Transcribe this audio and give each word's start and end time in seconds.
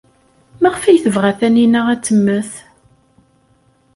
Maɣef 0.61 0.83
ay 0.85 0.99
tebɣa 1.03 1.31
Taninna 1.39 1.81
ad 1.93 2.01
temmet? 2.05 2.51